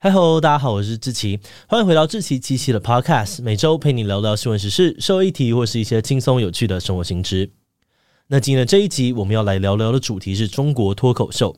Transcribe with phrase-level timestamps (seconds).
[0.00, 7.50] 嗨喽，大家好，我是志奇，欢迎回到志奇七七的 Podcast，每周陪你聊聊新闻时事、社会议题或是一些轻松有趣的生活新知。
[8.28, 11.56] 那今天的这一集，我们要来聊聊的主题是中国脱口秀。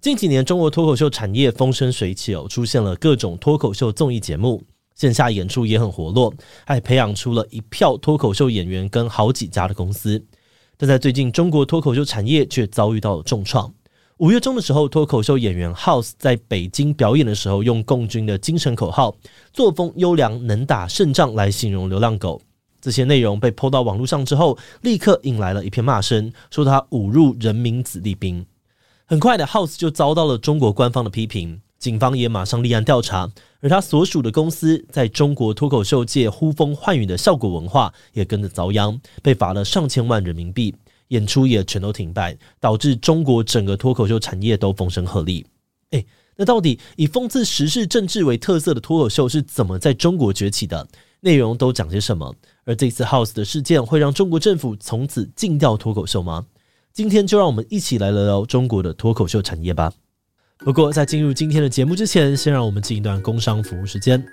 [0.00, 4.64] 近几年，中国脱口秀产业风生水起哦，出现了各种脱口秀综艺节目，
[4.94, 6.32] 线下演出也很活络，
[6.64, 10.24] 还培养出了一票脱口秀演员跟好几家的公司。
[10.78, 13.70] 但在最近，中国脱口秀产业却遭遇到了重创。
[14.18, 19.14] 五月中的时候，脱口秀演员 House 在北京表演的时候，用共军的精神口号
[19.52, 22.40] “作风优良，能打胜仗”来形容流浪狗。
[22.80, 28.46] 这些内容被 PO 到网络上之后，立刻引来了一片骂声，说他侮辱人民子弟兵。
[29.04, 33.30] 很快的，House 就遭到了中国官方的批评，警方也马上立案调查。
[33.60, 40.74] 而他所属的公司在中国脱口秀界呼风唤雨的效果文化，也跟着遭殃，被罚了上千万人民币。
[41.08, 45.44] 演出也全都停摆，导致中国整个脱口秀产业都风声鹤唳。
[45.90, 50.88] 诶，那到底以讽刺时事政治为特色的脱口秀是怎么在中国崛起的？
[51.20, 52.34] 内容都讲些什么？
[52.64, 56.46] 而这次 House 的事件会让中国政府从此禁掉脱口秀吗？
[56.92, 59.92] 今天就让我们一起来聊聊中国的脱口秀产业吧。
[60.58, 64.24] 不过在进入今天的节目之前，先让我们进一段工商服务时间。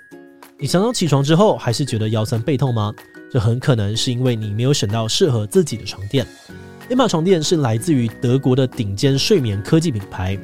[0.64, 2.90] 你常常起床之后还是觉得腰酸背痛吗？
[3.30, 6.26] 这很可能是因为你没有选到适合自己的床垫。
[6.88, 10.38] Emma 床垫是来自于德国的顶尖睡眠科技品牌，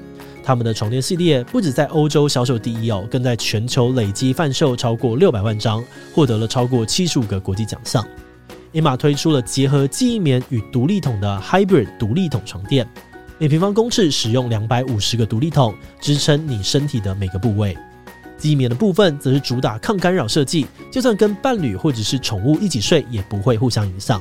[0.44, 5.82] 他们的床垫系列不止在欧洲销售第一哦，更在全球累计贩售超过六百万张，
[6.14, 8.06] 获得了超过七十五个国际奖项。
[8.74, 12.86] Emma 推出了结合记忆棉与独立筒的 Hybrid 独立筒床垫，
[13.38, 17.75] 每平方公尺使用两百五十个独立筒，支撑你身体的每个部位。
[18.41, 24.21] 记忆棉的部分则是主打抗干扰设计，就算跟伴侣或者是宠物一起睡，也不会互相影响。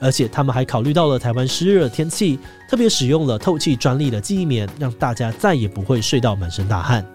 [0.00, 2.36] 而且他们还考虑到了台湾湿热天气，
[2.68, 7.06] 特别使用了透气专利的记忆棉，让大家再也不会睡到满身大汗。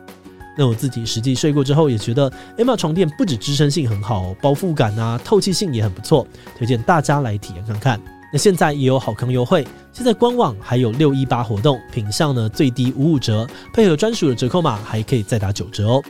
[0.57, 6.25] 那我自己实际睡过之后，也觉得 Emma 床垫不止支撑性很好，包覆感啊、透气性也很不错，
[6.57, 8.01] 推荐大家来体验看看。
[8.31, 16.03] 那现在也有好康优惠，现在官网还有六一八活动，品项呢最低五五折，配合专属的折扣码还可以再打九折哦。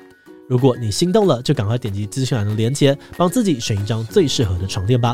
[0.49, 5.13] 如果你心动了，就赶快点击资讯栏的链接，帮自己选一张最适合的床垫吧。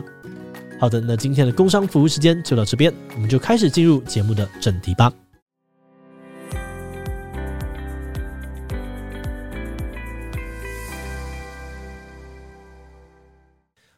[0.80, 5.12] 好的，那今天的工商服务时间就到这边，我们就开始进入节目的正题吧。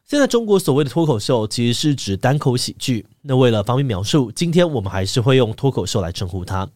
[0.06, 3.04] 现在中国所谓的脱口秀，其实是指单口喜剧。
[3.20, 6.66] 那为了方便描述，今天我们还是会用脱口秀来称呼它。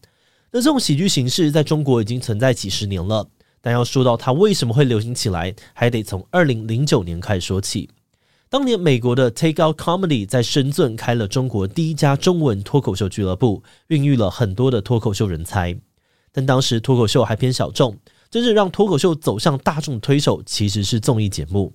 [0.53, 3.27] 那这种喜剧形式在中国已经存在几十年了，
[3.63, 7.91] 但要说到它为什么会流行起来，还得从二零零九年开始说起。
[8.49, 15.79] 当年，美国的 Take Out Comedy 在深圳开了中国第一家中文脱口秀俱乐部，孕育了很多的脱口秀人才。
[16.33, 17.97] 但当时脱口秀还偏小众，
[18.31, 21.75] 真正让脱口秀走向大众推手其实是综艺节目。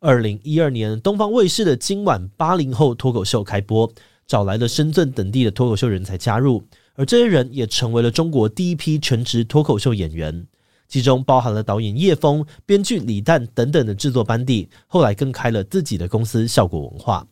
[0.00, 3.92] 二零一二年，东方卫视的今晚八零后脱口秀开播，
[4.26, 10.46] 找来了深圳等地的脱口秀人才加入，而这些人也成为了中国第一批全职脱口秀演员。
[10.92, 17.26] 其中包含了导演叶枫、编剧李诞等等的制作班底，后来更开了自己的公司效果文化。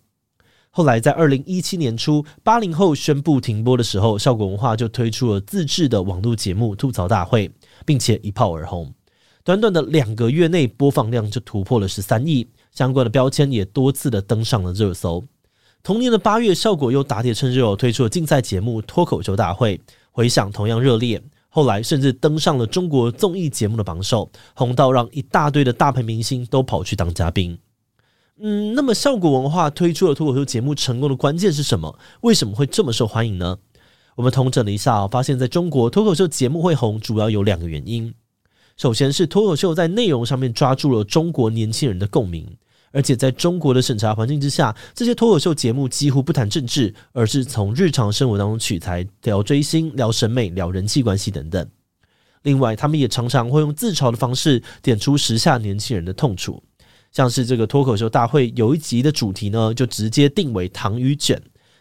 [0.71, 7.49] 后来在二零一七年初，八零后宣布停播的时候，效果文化就推出了自制的网络节目《吐槽大会》，
[7.85, 8.91] 并且一炮而红。
[9.45, 15.23] 短短的两个月内，播放量就突破了十三亿，相关的标签也多次的登上了热搜。
[15.83, 19.77] 同年的八月，效果又打铁趁热，推出了竞赛节目《脱口秀大会》，
[20.11, 21.23] 回响同样热烈。
[21.51, 27.59] 后来甚至登上了中国综艺节目的榜首，红到让一大堆的大牌明星都跑去当嘉宾。
[28.41, 31.99] 嗯，那么效果文化推出了脱口秀节目成功的关键是什么？
[32.23, 33.59] 为什么会这么受欢迎呢？
[34.15, 38.15] 我们统整了一下，发现在中国脱口秀节目会红，主要有两个原因。
[38.77, 42.57] 首先是脱口秀在内容上面抓住了中国年轻人的共鸣。
[42.93, 51.67] 而且在中国的审查环境之下，这些脱口秀节目几乎不谈政治，而是从日常生活当中取材，聊追星、聊审美、聊人际关系等等。
[52.43, 56.63] 另外，他们也常常会用自嘲的方式点出时下年轻人的痛楚，
[57.13, 61.41] 像是这个脱口秀大会有一集的主题呢，就直接定为“躺与卷”，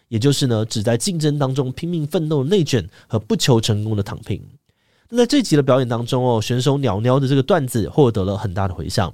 [0.09, 4.43] 也就是呢，只在竞争当中拼命奋斗的内卷和不求成功的躺平。
[5.09, 9.11] 那在这集的表演当中哦，选手鸟鸟的这个段子获得了很大的回响。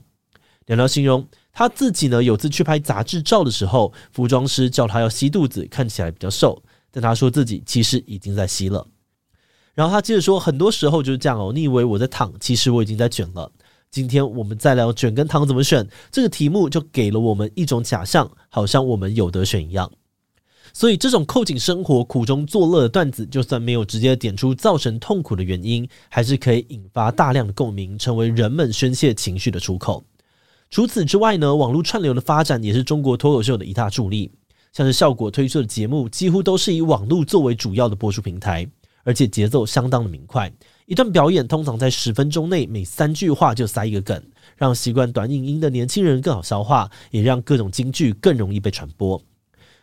[0.65, 1.25] 鸟鸟形容
[1.57, 6.61] 他自己呢，有次去拍杂志照的时候，服装师叫他要吸肚子，看起来比较瘦，
[6.91, 8.85] 但他说自己其实已经在吸了。
[9.73, 13.49] 然后他接着说，很多时候就是这样哦，你以为我在躺，其实我已经在卷了。
[13.89, 19.89] 今天我们再聊卷跟躺怎么选，这个题目就给了我们一种假象，好像我们有得选一样。
[20.73, 30.03] 所以，这种扣紧生活、苦中作乐的段子，就算没有直接点出造成痛苦的原因，还是可以引发大量的共鸣，成为人们宣泄情绪的出口。
[30.69, 34.31] 除此之外呢，网络串流的发展也是中国脱口秀的一大助力。
[34.73, 38.67] 像是效果推出的节目，几乎都是以网络作为主要的播出平台，
[39.05, 40.51] 而且节奏相当的明快。
[40.85, 44.21] 一段表演通常在十分钟内，每三句话就塞一个梗，
[44.57, 49.21] 让习惯短影音的年轻人更好消化，也让各种金句更容易被传播。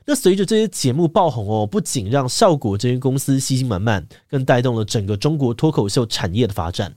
[0.05, 6.95] 那随着这些节目爆红哦，不仅让效果这间公司信心满满，更带动了整个中国脱口秀产业的发展。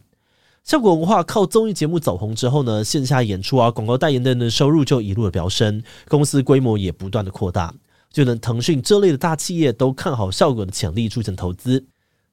[0.66, 7.72] 效果文化靠综艺节目走红之后呢，线下演出啊、广告代言等等收入就一路的飙升，公司规模也不断的扩大。
[8.12, 11.86] 就连腾讯这类的大企业都看好效果的潜力，出钱投资。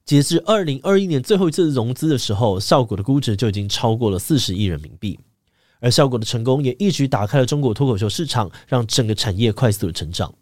[0.06, 5.20] 截至二零二一年最后一次融资的时候，效果的估值就已经超过了四十亿人民币。
[5.81, 10.32] 而效果的成功也一举打开了中国脱口秀市场，让整个产业快速的成长。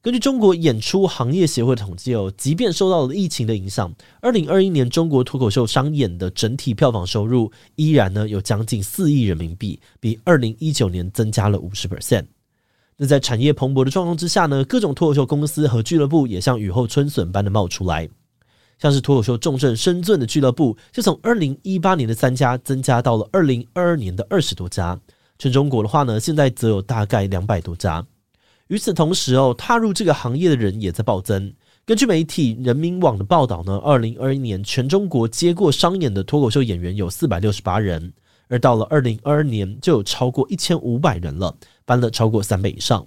[0.00, 12.26] 根据中国演出行业协会的统计哦，即便受到了疫情的影响，二零二一年中国脱口秀商演的整体票房收入依然呢有将近四亿人民币，比二零一九年增加了五十 percent。
[12.96, 18.08] 那在产业蓬勃的状况之下呢，各种脱口秀公司和俱乐部也像雨后春笋般的冒出来，
[18.78, 24.96] 像是脱口秀重镇深圳的俱乐部，就从二零一八年的三家增加到了二零二二年的二十多家。
[25.40, 28.06] 全中国的话呢，现在则有大概两百多家。
[28.68, 31.52] 与此同时哦，踏入这个行业的人也在暴增。
[31.86, 38.12] 根据媒体人民网的报道呢，二零二一年全中国接过商演的脱口秀演员有四百六十八人，
[38.48, 41.56] 而到了二零二二年就有超过一千五百人了，
[41.86, 43.06] 翻了超过三倍以上。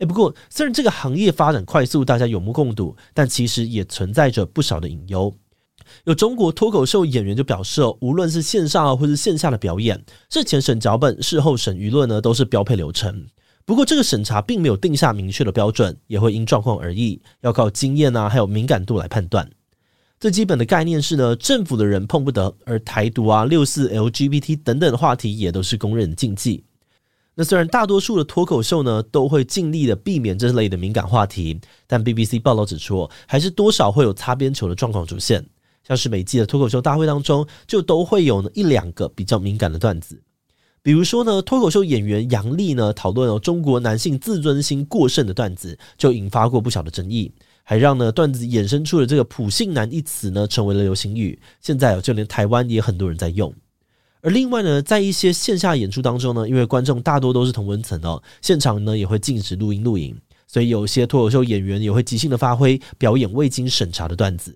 [0.00, 5.34] 诶，不过虽然这个行业发展快速，大家有目共睹，但其实也存在着不少的隐忧。
[6.04, 13.26] 有中国脱口秀演员就表示哦，无论是线上或是线下的表演，事前审脚本、事后审舆论呢，都是标配流程。
[13.66, 19.50] 不过，这个审查并没有定下明确的标准，也会因状况而异，要靠经验啊，还有敏感度来判断。
[20.20, 26.64] 最基本的概念是呢，政府的人碰不得，而台独啊、六四、LGBT 等等的话题也都是公认的禁忌。
[27.34, 35.44] 那虽然大多数的脱口秀呢都会尽力的避免这类的敏感话题，但 BBC 报道指出，还是多少会有擦边球的状况出现。
[35.82, 40.22] 像是每季的脱口秀大会当中，就都会有一两个比较敏感的段子。
[40.84, 47.32] 比如说呢，脱口秀演员杨笠呢讨论了中国男性自尊心过剩的段子，就引发过不小的争议，
[47.62, 51.40] 还让呢段子衍生出了这个“普信男”一词呢成为了流行语。
[51.62, 53.50] 现在就连台湾也很多人在用。
[54.20, 60.14] 而另外呢，在一些线下演出当中呢，因为观众大多都是同温层哦，现场呢也会禁止录音录影，
[60.46, 64.54] 所以有些脱口秀演员也会即兴的发挥，表演未经审查的段子。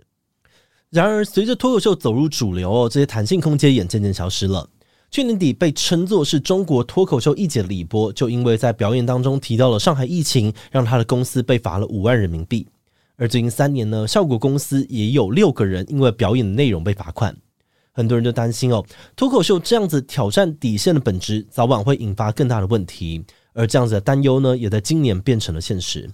[0.91, 4.69] 然而，随着脱口秀走入主流哦，这些弹性空间也渐渐消失了。
[5.11, 12.67] 去年底被称作是中国脱口秀一姐的李波，就因为在表演当中提到了上海疫情，让他的公司被罚了五万人民币。
[13.17, 17.35] 而最近三年呢，效果公司也有六个人因为表演的内容被罚款。
[17.93, 18.85] 很多人就担心哦，
[19.17, 23.25] 脱口秀这样子挑战底线的本质，早晚会引发更大的问题。
[23.55, 26.09] 而这样子的担忧呢，也在今年变成了现实。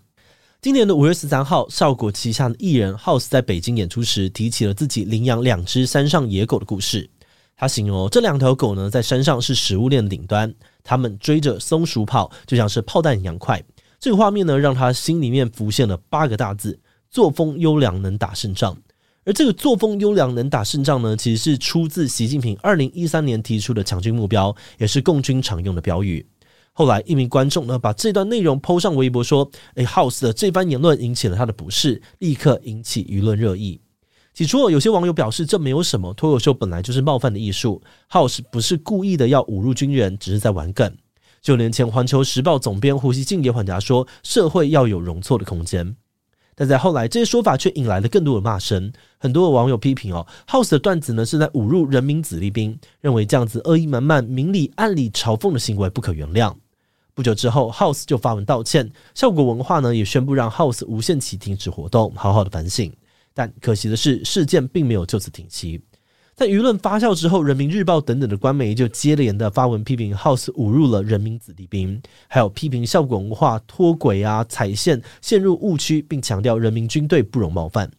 [0.63, 7.11] 今年的五月十三号，效果旗下的艺人 House 在北京演出时，提起了自己领养两只山上野狗的故事。
[7.57, 13.63] 他形容这两条狗呢，在山上是食物链的顶端，他们追着松鼠跑，就像是炮弹一样快。
[14.01, 16.79] 这个画面呢，让他心里面浮现了八个大字：
[17.11, 18.77] 作风优良，能打胜仗。
[19.25, 26.27] 而这个作风优良，能打胜仗呢，其实是出自习近平二零一三年提出的强军目标，也是共军常用的标语。
[26.73, 33.81] 后来，一名观众呢，把这段内容抛上微博说：“诶，House 的这番言论引起了他的不适，立刻引起舆论热议。”
[34.35, 40.93] 起初，有些网友表示这没有什么，脱口秀本来就是冒犯的艺术，House 不是故意的要侮辱军人，只是在玩梗。
[41.41, 45.95] 就连前《环球时报》总编胡锡进也缓颊说，社会要有容错的空间。
[46.57, 48.93] 但在后来，这些说法却引来了更多的骂声。
[49.19, 56.53] 很多的网友批评哦，House 的段子呢是在侮辱人民子弟兵，认为这样子恶意满满、明里暗里嘲讽的行为不可原谅。
[57.15, 62.93] 不久之后，House 就发文道歉，效果文化呢也宣布让 House 无限期停止活动，好好的反省。
[63.35, 65.83] 但可惜的是，事件并没有就此停息。
[66.37, 77.91] 在舆论发酵之后，《人民日报》等等的官媒就接连的发文批评 House 侮辱了人民子弟兵，还有批评效果文化脱轨啊、踩线、陷入误区，并强调人民军队不容冒犯。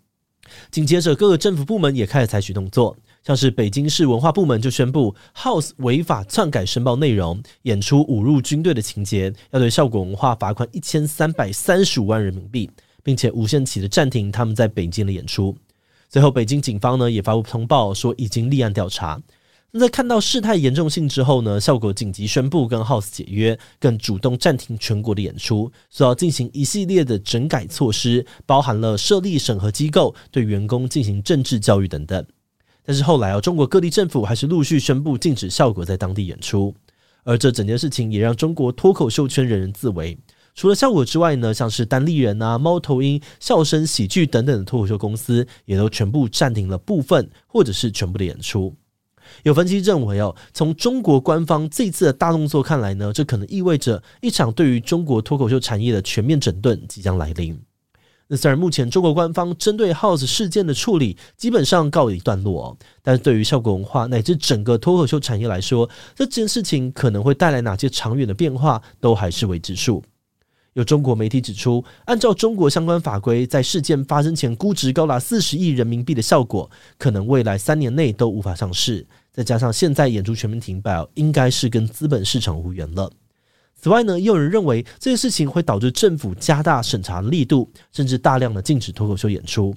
[0.70, 12.70] 紧接着，各个政府部门也开始采取动作，像是北京市文化部门就宣布，House 违法篡改申报内容，演出侮辱军队的情节，要对效果文化罚款一千三百三十五万人民币，
[13.06, 15.56] 并且无限期的暂停他们在北京的演出。
[16.10, 19.22] 最后，北京警方呢也发布通报说已经立案调查。
[19.70, 32.26] 那在看到事态严重性之后呢，效果紧急宣布跟 House 解约，更主动暂停全国的演出，说要进行一系列的整改措施，包含了设立审核机构，对员工进行政治教育等等。
[32.84, 36.74] 但是后来啊，中国各地政府还是陆续宣布禁止效果在当地演出，
[37.24, 40.18] 而这整件事情也让中国脱口秀圈人人自危。
[40.56, 48.74] 除了效果之外呢，像是单立人啊、猫头鹰、笑声喜剧等等的脱口秀公司，也都全部暂停了部分或者是全部的演出。
[49.44, 57.60] 有分析认为哦，从中国官方这次的大动作看来呢，这可能意味着一场对于中国脱口秀产业的全面整顿即将来临。
[58.28, 70.02] 那虽然目前中国官方针对 House 事件的处理基本上告一段落，但是对于效果文化乃至整个脱口秀产业来说，这件事情可能会带来哪些长远的变化，都还是未知数。
[70.76, 79.08] 有中国媒体指出，按照中国相关法规，在事件发生前估值高达四十亿人民币的效果，可能未来三年内都无法上市。
[79.32, 83.10] 再加上现在演出全面停摆，应该是跟资本市场无缘了。
[83.74, 89.74] 此外呢，也有人认为这件事情会导致政府加大审查力度，甚至大量的禁止脱口秀演出。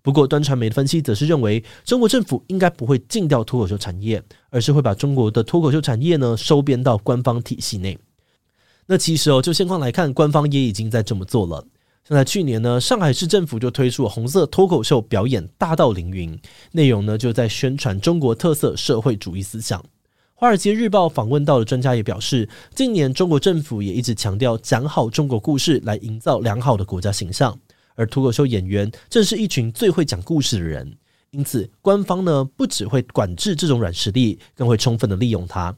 [0.00, 7.98] 不过，端传媒的分析则是认为，中国政府应该不会禁掉脱口秀产业，而是会把中国的脱口秀产业呢收编到官方体系内。
[8.86, 11.64] 那其实哦，就现况来看，官方也已经在这么做了。
[12.06, 16.36] 像在去年呢，上海市政府就推出了红色脱口秀表演《大道凌云》，
[16.72, 19.80] 内容呢就在宣传中国特色社会主义思想。
[20.34, 27.56] 《华尔街日报》访问到的专家也表示，近年中国政府也一直强调讲好中国故事来营造良好的国家形象，
[27.94, 30.92] 而脱口秀演员正是一群最会讲故事的人，
[31.30, 35.72] 因此官方呢不只会管制这种软实力，更会充分的利用它。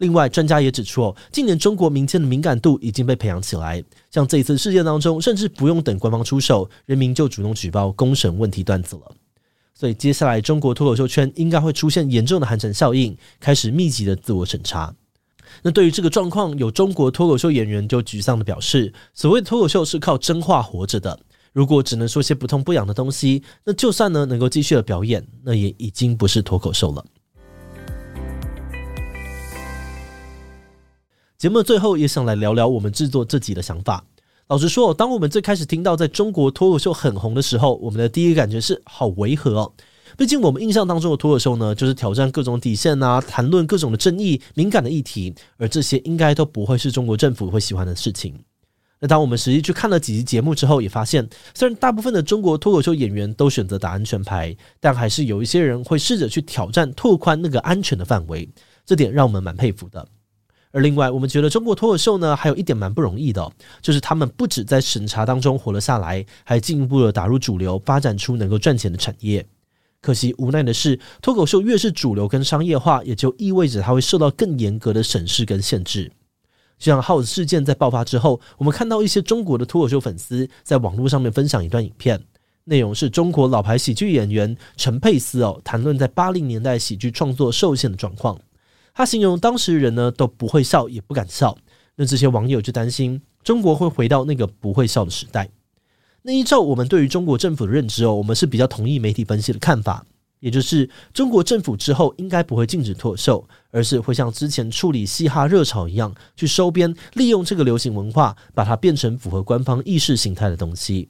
[0.00, 3.84] 另外，专家也指出，近年中国民间的敏感度已经被培养起来。
[4.10, 9.12] 像这一次事件当中，甚至不用等官方出手，人民就主动举报公审问题段子了。
[9.74, 14.94] 所以，接下来中国脱口秀圈应该会出现严重的寒蝉效应，开始密集的自我审查。
[15.62, 21.20] 那对于这个状况，有中国脱口秀演员就沮丧的表示：“所谓脱口秀是靠真话活着的，
[21.52, 27.04] 如果只能说些不痛不痒的东西，那就算呢能够继续的表演，那也已经不是脱口秀了。”
[31.40, 34.04] 节目的最后也想来聊聊我们制作这集的想法。
[34.48, 39.72] 老实说，当我们最开始听到在中国脱口秀很红的时候，我们的第一个感觉是好违和哦。
[40.18, 48.38] 毕竟我们印象当中的脱口秀呢，就是挑战各种底线啊，谈论各种的争议、敏感的议题，而这些应该都不会是中国政府会喜欢的事情。
[48.98, 58.46] 那当我们实际去看了几集节目之后，也发现，虽然大部分的中国脱口秀演员都选择打安全牌，但还是有一些人会试着去挑战、拓宽那个安全的范围，
[58.84, 60.06] 这点让我们蛮佩服的。
[60.72, 63.50] 而另外，我们觉得中国脱口秀呢，还有一点蛮不容易的，
[63.80, 69.44] 就是他们不止在审查当中活了下来，还进一步的打入主流，发展出能够赚钱的产业。
[70.00, 76.10] 可惜无奈的是，脱口秀越是主流跟商业化，也就意味着它会受到更严格的审视跟限制。
[76.78, 82.18] 就像 House 事件在爆发之后，我们看到一些中国的脱口秀粉丝在网络上面分享一段影片，
[82.64, 88.40] 内容是中国老牌喜剧演员陈佩斯哦，谈论在八零年代喜剧创作受限的状况。
[89.00, 91.56] 他形容当时人呢都不会笑，也不敢笑。
[91.96, 95.48] 那这些网友就担心中国会回到那个不会笑的时代。
[96.20, 100.04] 那依照我们对于中国政府的认知哦，我们是比较同意媒体分析的看法，
[100.40, 111.08] 也就是中国政府之后应该不会禁止脱口秀，而是会像之前处理嘻哈热潮一样，去收编，利用这个流行文化，把它变成符合官方意识形态的东西。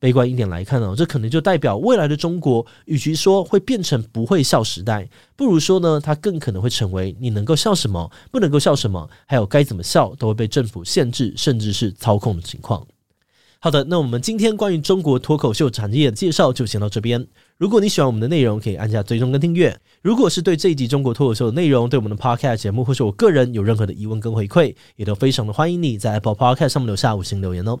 [0.00, 12.86] 悲观一点来看呢，这可能就代表未来的中国，与其说会变成不会笑时代，不如说呢，它更可能会成为你能够笑什么，不能够笑什么，还有该怎么笑都会被政府限制，甚至是操控的情况。
[13.60, 17.26] 好的，那我们今天关于中国脱口秀产业的介绍就先到这边。
[17.56, 19.76] 如果你喜欢我们的内容，可以按下追踪跟订阅。
[20.00, 27.80] 如果是对这一集中国脱口秀的内容，对我们的 Podcast 节目或是我个人有任何的疑问跟回馈，也都非常的欢迎你在 Apple Podcast 上面留下五星留言哦。